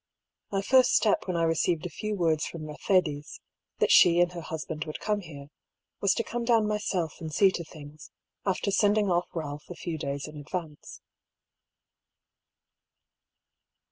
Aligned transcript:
My 0.51 0.63
first 0.63 0.95
step 0.95 1.27
when 1.27 1.37
I 1.37 1.43
received 1.43 1.85
a 1.85 1.89
few 1.91 2.15
words 2.15 2.47
from 2.47 2.65
Mer 2.65 2.73
cedes, 2.81 3.39
that 3.77 3.91
she 3.91 4.19
and 4.19 4.31
her 4.31 4.41
husband 4.41 4.85
would 4.85 4.99
come 4.99 5.19
here, 5.19 5.51
was 6.01 6.15
to 6.15 6.23
come 6.23 6.43
down 6.43 6.67
myself 6.67 7.17
and 7.21 7.31
see 7.31 7.51
to 7.51 7.63
things, 7.63 8.09
after 8.43 8.71
sending 8.71 9.11
off 9.11 9.29
Balph 9.31 9.69
a 9.69 9.75
few 9.75 9.99
days 9.99 10.27
in 10.27 10.37
advance. 10.37 11.01